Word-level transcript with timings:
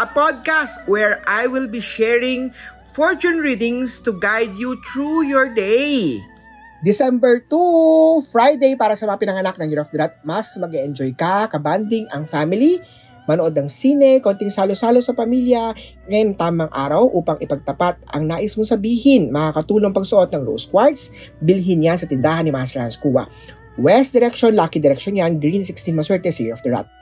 a 0.00 0.06
podcast 0.08 0.88
where 0.88 1.20
I 1.28 1.44
will 1.44 1.68
be 1.68 1.80
sharing 1.80 2.54
fortune 2.96 3.44
readings 3.44 4.00
to 4.04 4.16
guide 4.16 4.56
you 4.56 4.80
through 4.92 5.28
your 5.28 5.52
day. 5.52 6.20
December 6.82 7.44
2, 7.46 8.26
Friday 8.32 8.74
para 8.74 8.98
sa 8.98 9.06
mga 9.06 9.18
pinanganak 9.22 9.56
ng 9.60 9.68
Year 9.70 9.84
of 9.84 9.92
the 9.92 9.98
Rat. 10.02 10.18
Mas 10.26 10.50
mag 10.58 10.72
enjoy 10.74 11.14
ka, 11.14 11.46
kabanding 11.46 12.10
ang 12.10 12.26
family, 12.26 12.82
manood 13.30 13.54
ng 13.54 13.70
sine, 13.70 14.18
konting 14.18 14.50
salo-salo 14.50 14.98
sa 14.98 15.14
pamilya, 15.14 15.76
ngayon 16.10 16.34
tamang 16.34 16.72
araw 16.74 17.06
upang 17.14 17.38
ipagtapat 17.38 18.02
ang 18.10 18.26
nais 18.26 18.58
mong 18.58 18.66
sabihin. 18.66 19.30
Makakatulong 19.30 19.94
pagsuot 19.94 20.34
ng 20.34 20.42
rose 20.42 20.66
quartz, 20.66 21.14
bilhin 21.38 21.86
yan 21.86 22.00
sa 22.00 22.10
tindahan 22.10 22.42
ni 22.42 22.50
Master 22.50 22.82
Hans 22.82 22.98
Kua. 22.98 23.30
West 23.78 24.10
direction, 24.10 24.52
lucky 24.58 24.82
direction 24.82 25.14
yan, 25.14 25.38
green 25.38 25.62
16 25.62 25.94
maswerte 25.94 26.34
Year 26.34 26.58
of 26.58 26.64
the 26.66 26.74
Rat. 26.74 27.01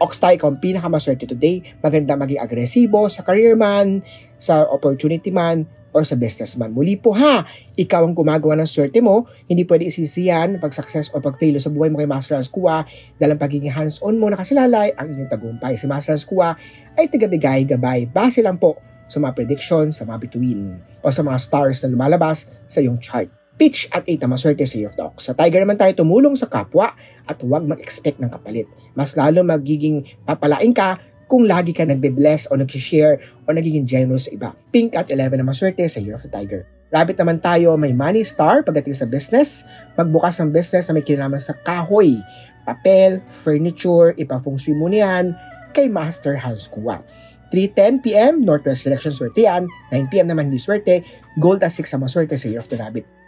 Ox 0.00 0.16
tayo 0.16 0.32
ikaw 0.32 0.48
ang 0.48 0.58
pinakamaswerte 0.64 1.28
today. 1.28 1.60
Maganda 1.84 2.16
maging 2.16 2.40
agresibo 2.40 3.04
sa 3.12 3.20
career 3.20 3.52
man, 3.52 4.00
sa 4.40 4.64
opportunity 4.64 5.28
man, 5.28 5.68
or 5.92 6.06
sa 6.06 6.14
businessman. 6.16 6.70
Muli 6.70 6.96
po 6.96 7.12
ha, 7.14 7.44
ikaw 7.74 8.06
ang 8.06 8.14
gumagawa 8.14 8.56
ng 8.58 8.68
swerte 8.68 9.02
mo, 9.02 9.26
hindi 9.50 9.66
pwede 9.66 9.90
isisiyan 9.90 10.62
pag 10.62 10.70
success 10.70 11.10
o 11.12 11.18
pag 11.18 11.36
fail 11.36 11.58
sa 11.58 11.70
buhay 11.70 11.90
mo 11.90 11.98
kay 11.98 12.08
Master 12.08 12.38
Hans 12.38 12.50
Kua 12.50 12.86
dahil 13.18 13.34
ang 13.34 13.40
pagiging 13.42 13.74
hands-on 13.74 14.16
mo 14.16 14.30
nakasalalay 14.30 14.94
ang 14.94 15.10
inyong 15.10 15.30
tagumpay. 15.30 15.74
Si 15.74 15.90
Master 15.90 16.14
Hans 16.14 16.26
Kua 16.26 16.54
ay 16.94 17.10
tagabigay 17.10 17.66
gabay 17.66 18.06
base 18.06 18.40
lang 18.40 18.56
po 18.56 18.78
sa 19.10 19.18
mga 19.18 19.34
prediction, 19.34 19.90
sa 19.90 20.06
mga 20.06 20.30
bituin 20.30 20.78
o 21.02 21.10
sa 21.10 21.26
mga 21.26 21.38
stars 21.42 21.82
na 21.82 21.90
lumalabas 21.90 22.46
sa 22.70 22.78
iyong 22.78 23.02
chart. 23.02 23.39
Pitch 23.60 23.92
at 23.92 24.08
8 24.08 24.24
ang 24.24 24.32
maswerte 24.32 24.64
sa 24.64 24.80
Year 24.80 24.88
of 24.88 24.96
the 24.96 25.04
Ox. 25.04 25.28
Sa 25.28 25.36
Tiger 25.36 25.60
naman 25.60 25.76
tayo 25.76 25.92
tumulong 25.92 26.32
sa 26.32 26.48
kapwa 26.48 26.96
at 27.28 27.36
huwag 27.44 27.68
mag-expect 27.68 28.16
ng 28.16 28.32
kapalit. 28.32 28.64
Mas 28.96 29.12
lalo 29.20 29.44
magiging 29.44 30.00
papalain 30.24 30.72
ka 30.72 30.96
kung 31.28 31.44
lagi 31.44 31.76
ka 31.76 31.84
nagbe-bless 31.84 32.48
o 32.48 32.56
nag-share 32.56 33.20
o 33.44 33.52
nagiging 33.52 33.84
generous 33.84 34.26
sa 34.26 34.32
iba. 34.32 34.56
Pink 34.72 34.96
at 34.96 35.12
11 35.12 35.36
na 35.36 35.44
maswerte 35.44 35.84
sa 35.84 36.00
Year 36.00 36.16
of 36.16 36.24
the 36.24 36.32
Tiger. 36.32 36.64
Rabbit 36.88 37.20
naman 37.20 37.36
tayo, 37.44 37.76
may 37.76 37.92
money 37.92 38.24
star 38.24 38.64
pagdating 38.64 38.96
sa 38.96 39.04
business. 39.04 39.68
Magbukas 39.92 40.40
ng 40.40 40.56
business 40.56 40.88
na 40.88 40.96
may 40.96 41.04
kinalaman 41.04 41.36
sa 41.36 41.52
kahoy, 41.60 42.16
papel, 42.64 43.20
furniture, 43.28 44.16
ipafeng 44.16 44.56
shui 44.56 44.72
mo 44.72 44.88
niyan 44.88 45.36
kay 45.76 45.84
Master 45.84 46.32
Hans 46.32 46.64
Kua. 46.64 47.04
3.10pm, 47.52 48.40
Northwest 48.40 48.88
Selection 48.88 49.12
swerte 49.12 49.44
yan. 49.44 49.68
9pm 49.92 50.32
naman 50.32 50.48
hindi 50.48 50.56
swerte. 50.56 51.04
Gold 51.36 51.60
at 51.60 51.76
6 51.76 51.84
sa 51.92 52.00
maswerte 52.00 52.40
sa 52.40 52.48
Year 52.48 52.64
of 52.64 52.70
the 52.72 52.80
Rabbit. 52.80 53.19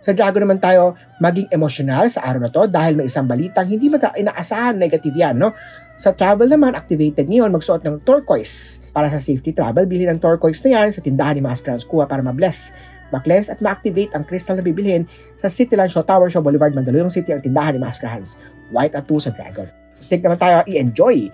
Sa 0.00 0.16
Dragon 0.16 0.40
naman 0.40 0.56
tayo, 0.60 0.96
maging 1.20 1.52
emosyonal 1.52 2.08
sa 2.08 2.24
araw 2.24 2.48
na 2.48 2.50
to 2.52 2.64
dahil 2.64 2.96
may 2.96 3.06
isang 3.08 3.28
balitang 3.28 3.68
hindi 3.68 3.92
mata 3.92 4.12
inaasahan 4.16 4.80
negative 4.80 5.12
yan, 5.12 5.36
no? 5.36 5.52
Sa 6.00 6.16
travel 6.16 6.48
naman, 6.48 6.72
activated 6.72 7.28
ngayon 7.28 7.52
magsuot 7.52 7.84
ng 7.84 8.00
turquoise 8.08 8.80
para 8.96 9.12
sa 9.12 9.20
safety 9.20 9.52
travel. 9.52 9.84
Bili 9.84 10.08
ng 10.08 10.16
turquoise 10.16 10.64
na 10.64 10.80
yan 10.80 10.88
sa 10.88 11.04
tindahan 11.04 11.36
ni 11.36 11.44
Master 11.44 11.76
Hans 11.76 11.84
Kua 11.84 12.08
para 12.08 12.24
ma-bless 12.24 12.72
ma-cleanse 13.10 13.50
at 13.50 13.58
ma-activate 13.58 14.14
ang 14.14 14.22
crystal 14.22 14.56
na 14.56 14.64
bibilhin 14.64 15.04
sa 15.34 15.50
Cityland 15.50 15.90
Show 15.90 16.06
Tower 16.06 16.30
Show 16.30 16.40
Boulevard, 16.40 16.72
Mandaluyong 16.72 17.10
City 17.10 17.34
ang 17.34 17.42
tindahan 17.42 17.76
ni 17.76 17.82
Master 17.82 18.06
Hans. 18.06 18.38
White 18.70 18.94
at 18.94 19.04
2 19.10 19.18
sa 19.18 19.30
Dragon. 19.34 19.66
Sa 19.98 20.02
Snake 20.06 20.22
naman 20.22 20.38
tayo, 20.38 20.62
i-enjoy 20.64 21.28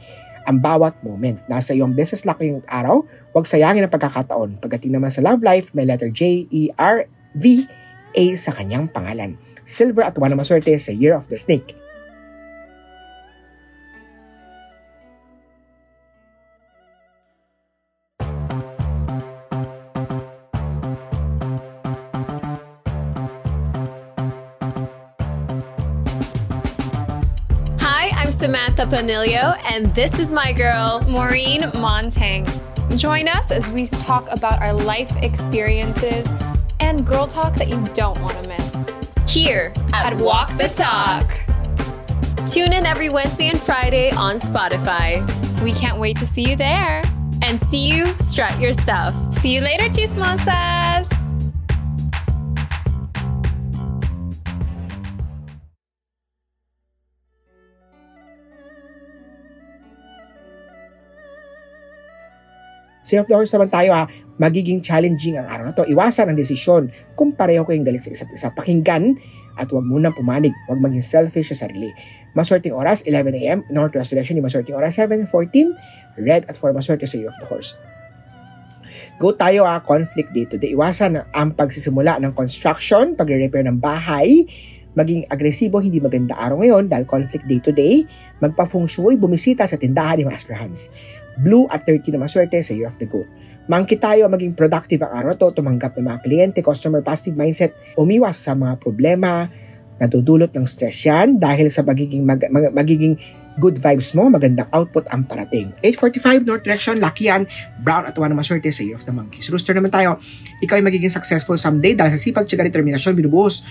ang 0.48 0.56
bawat 0.62 0.96
moment. 1.04 1.36
Nasa 1.52 1.76
iyong 1.76 1.92
business 1.92 2.24
luck 2.24 2.40
ngayong 2.40 2.64
araw, 2.64 3.04
huwag 3.36 3.44
sayangin 3.44 3.84
ang 3.84 3.92
pagkakataon. 3.92 4.56
Pagdating 4.62 4.96
naman 4.96 5.12
sa 5.12 5.20
love 5.20 5.44
life, 5.44 5.68
may 5.76 5.84
letter 5.84 6.08
J, 6.08 6.48
E, 6.48 6.72
R, 6.80 7.04
V, 7.36 7.68
A 8.16 8.32
sa 8.32 8.48
kanyang 8.56 8.88
pangalan. 8.88 9.36
Silver 9.68 10.00
at 10.00 10.16
1 10.16 10.32
na 10.32 10.40
maswerte 10.40 10.72
sa 10.80 10.88
Year 10.88 11.12
of 11.12 11.28
the 11.28 11.36
Snake. 11.36 11.76
Hi, 27.84 28.08
I'm 28.16 28.32
Samantha 28.32 28.88
Panilio, 28.88 29.60
and 29.68 29.92
this 29.92 30.16
is 30.16 30.32
my 30.32 30.56
girl, 30.56 31.04
Maureen 31.12 31.68
Montang. 31.76 32.48
Join 32.96 33.28
us 33.28 33.52
as 33.52 33.68
we 33.68 33.84
talk 33.84 34.24
about 34.32 34.64
our 34.64 34.72
life 34.72 35.12
experiences 35.20 36.24
and 36.80 37.06
girl 37.06 37.26
talk 37.26 37.54
that 37.56 37.68
you 37.68 37.84
don't 37.94 38.20
want 38.20 38.42
to 38.42 38.48
miss. 38.48 39.32
Here 39.32 39.72
at 39.92 40.16
Walk 40.18 40.50
the 40.56 40.68
Talk. 40.68 41.26
Tune 42.48 42.72
in 42.72 42.86
every 42.86 43.08
Wednesday 43.08 43.48
and 43.48 43.60
Friday 43.60 44.10
on 44.12 44.40
Spotify. 44.40 45.20
We 45.62 45.72
can't 45.72 45.98
wait 45.98 46.16
to 46.18 46.26
see 46.26 46.48
you 46.48 46.56
there. 46.56 47.02
And 47.42 47.60
see 47.60 47.86
you 47.86 48.16
strut 48.18 48.58
your 48.58 48.72
stuff. 48.72 49.14
See 49.38 49.54
you 49.54 49.60
later, 49.60 49.84
chismosas! 49.90 51.06
Sa 63.06 63.22
of 63.22 63.30
the 63.30 63.38
Horse 63.38 63.54
naman 63.54 63.70
tayo 63.70 63.94
ha, 63.94 64.10
magiging 64.36 64.84
challenging 64.84 65.40
ang 65.40 65.48
araw 65.48 65.64
na 65.68 65.74
to. 65.76 65.84
Iwasan 65.88 66.32
ang 66.32 66.38
desisyon 66.38 66.92
kung 67.16 67.32
pareho 67.32 67.64
kayong 67.64 67.84
galit 67.84 68.04
sa 68.04 68.12
isa't 68.12 68.30
isa. 68.32 68.52
Pakinggan 68.52 69.16
at 69.56 69.68
huwag 69.72 69.84
munang 69.88 70.12
pumanig. 70.12 70.52
Huwag 70.68 70.80
maging 70.80 71.04
selfish 71.04 71.52
sa 71.56 71.68
sarili. 71.68 71.92
Maswerteng 72.36 72.76
oras, 72.76 73.00
11 73.08 73.32
a.m. 73.40 73.58
Northwest 73.72 74.12
Direction, 74.12 74.36
maswerteng 74.44 74.76
oras, 74.76 75.00
7.14. 75.00 75.72
Red 76.20 76.44
at 76.52 76.56
4, 76.60 76.76
maswerte 76.76 77.08
sa 77.08 77.16
Year 77.16 77.32
of 77.32 77.38
the 77.40 77.48
Horse. 77.48 77.72
Go 79.16 79.32
tayo 79.32 79.64
ha, 79.64 79.80
conflict 79.80 80.36
dito. 80.36 80.60
Di 80.60 80.76
iwasan 80.76 81.16
ang 81.32 81.56
pagsisimula 81.56 82.20
ng 82.20 82.36
construction, 82.36 83.16
pagre-repair 83.16 83.64
ng 83.64 83.80
bahay, 83.80 84.44
maging 84.92 85.24
agresibo, 85.32 85.80
hindi 85.80 86.00
maganda 86.00 86.36
araw 86.36 86.60
ngayon 86.60 86.84
dahil 86.92 87.08
conflict 87.08 87.48
day 87.48 87.60
to 87.60 87.72
day, 87.72 88.04
magpa-feng 88.44 88.84
shui, 88.84 89.16
bumisita 89.16 89.64
sa 89.64 89.80
tindahan 89.80 90.20
ni 90.20 90.24
Master 90.28 90.56
Hans. 90.56 90.92
Blue 91.40 91.68
at 91.68 91.84
30 91.88 92.16
na 92.16 92.28
maswerte 92.28 92.60
sa 92.60 92.72
Year 92.72 92.88
of 92.88 92.96
the 93.00 93.08
Goat. 93.08 93.28
Mangki 93.66 93.98
tayo 93.98 94.30
maging 94.30 94.54
productive 94.54 95.02
ang 95.02 95.12
araw 95.26 95.34
to, 95.34 95.50
tumanggap 95.50 95.98
ng 95.98 96.06
mga 96.06 96.22
kliyente, 96.22 96.58
customer 96.62 97.02
positive 97.02 97.34
mindset, 97.34 97.74
umiwas 97.98 98.38
sa 98.38 98.54
mga 98.54 98.78
problema, 98.78 99.50
nadudulot 99.98 100.54
ng 100.54 100.62
stress 100.70 101.02
yan 101.02 101.42
dahil 101.42 101.66
sa 101.66 101.82
magiging, 101.82 102.22
mag, 102.22 102.38
mag, 102.46 102.70
magiging 102.70 103.18
good 103.58 103.82
vibes 103.82 104.14
mo, 104.14 104.30
magandang 104.30 104.70
output 104.70 105.10
ang 105.10 105.26
parating. 105.26 105.74
8.45 105.82 106.46
North 106.46 106.62
Direction, 106.62 107.02
lucky 107.02 107.26
yan, 107.26 107.42
brown 107.82 108.06
at 108.06 108.14
1 108.14 108.30
na 108.30 108.38
maswerte 108.38 108.70
sa 108.70 108.86
Year 108.86 108.94
of 108.94 109.02
the 109.02 109.10
Monkeys. 109.10 109.50
Rooster 109.50 109.74
naman 109.74 109.90
tayo, 109.90 110.22
ikaw 110.62 110.78
ay 110.78 110.84
magiging 110.86 111.10
successful 111.10 111.58
someday 111.58 111.98
dahil 111.98 112.14
sa 112.14 112.20
sipag, 112.22 112.46
tsaka 112.46 112.62
determinasyon, 112.62 113.18
binubuhos 113.18 113.66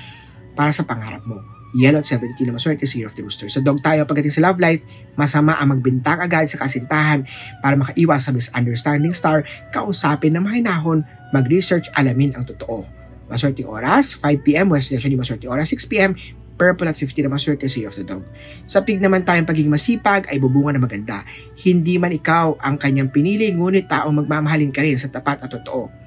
para 0.56 0.72
sa 0.72 0.88
pangarap 0.88 1.22
mo. 1.28 1.38
Yellow 1.76 2.00
at 2.00 2.08
17 2.08 2.40
na 2.48 2.56
maswerte 2.56 2.88
sa 2.88 2.96
Year 2.96 3.12
of 3.12 3.20
the 3.20 3.24
Rooster. 3.28 3.52
Sa 3.52 3.60
dog 3.60 3.84
tayo, 3.84 4.08
pagdating 4.08 4.32
sa 4.32 4.48
love 4.48 4.64
life, 4.64 4.80
masama 5.20 5.60
ang 5.60 5.76
magbintang 5.76 6.24
agad 6.24 6.48
sa 6.48 6.56
kasintahan 6.56 7.28
para 7.60 7.76
makaiwas 7.76 8.24
sa 8.24 8.32
misunderstanding 8.32 9.12
star, 9.12 9.44
kausapin 9.76 10.32
na 10.32 10.40
mahinahon, 10.40 11.04
mag-research, 11.36 11.92
alamin 12.00 12.32
ang 12.40 12.48
totoo. 12.48 12.88
Maswerte 13.28 13.68
oras, 13.68 14.16
5pm, 14.16 14.72
West 14.72 14.88
Direction, 14.88 15.20
maswerte 15.20 15.52
oras, 15.52 15.68
6pm, 15.68 16.16
purple 16.56 16.88
at 16.88 16.96
50 16.96 17.28
na 17.28 17.36
maswerte 17.36 17.68
sa 17.68 17.76
Year 17.76 17.92
of 17.92 18.00
the 18.00 18.08
Dog. 18.08 18.24
Sa 18.66 18.80
pig 18.80 19.04
naman 19.04 19.28
tayong 19.28 19.44
pagiging 19.44 19.72
masipag 19.72 20.32
ay 20.32 20.40
bubunga 20.40 20.72
na 20.72 20.80
maganda. 20.80 21.28
Hindi 21.60 22.00
man 22.00 22.16
ikaw 22.16 22.56
ang 22.64 22.80
kanyang 22.80 23.12
pinili, 23.12 23.52
ngunit 23.52 23.92
taong 23.92 24.24
magmamahalin 24.24 24.72
ka 24.72 24.80
rin 24.80 24.96
sa 24.96 25.12
tapat 25.12 25.44
at 25.44 25.52
totoo. 25.52 26.05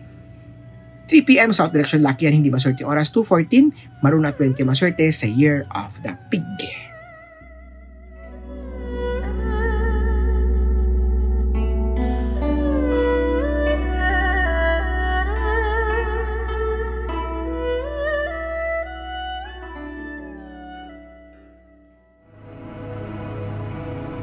3pm 1.08 1.56
South 1.56 1.72
Direction 1.72 2.04
Lucky 2.04 2.28
yan, 2.28 2.36
hindi 2.36 2.52
maswerte 2.52 2.84
oras. 2.84 3.08
2.14, 3.10 4.04
Maroon 4.04 4.28
at 4.28 4.36
20 4.36 4.60
maswerte 4.68 5.08
sa 5.08 5.24
Year 5.24 5.64
of 5.72 5.96
the 6.04 6.12
Pig. 6.28 6.87